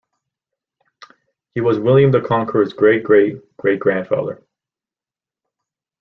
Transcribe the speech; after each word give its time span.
He 1.53 1.61
was 1.61 1.77
William 1.77 2.09
the 2.09 2.21
Conqueror's 2.21 2.73
great-great-great-grandfather. 2.73 4.41